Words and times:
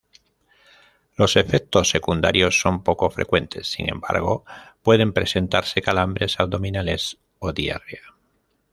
Los 1.15 1.35
efectos 1.35 1.91
secundarios 1.91 2.59
son 2.59 2.81
poco 2.83 3.11
frecuentes, 3.11 3.67
sin 3.67 3.87
embargo, 3.87 4.43
pueden 4.81 5.13
presentarse 5.13 5.83
calambres 5.83 6.39
abdominales 6.39 7.19
o 7.37 7.53
diarrea. 7.53 8.01